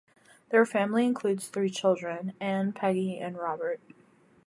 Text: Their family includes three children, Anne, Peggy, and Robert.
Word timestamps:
Their 0.49 0.65
family 0.65 1.05
includes 1.05 1.47
three 1.49 1.69
children, 1.69 2.33
Anne, 2.39 2.73
Peggy, 2.73 3.19
and 3.19 3.37
Robert. 3.37 3.79